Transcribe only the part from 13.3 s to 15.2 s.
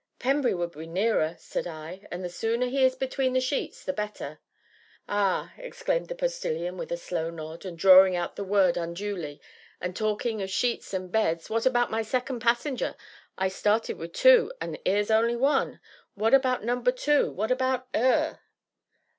I started wi' two, and 'ere's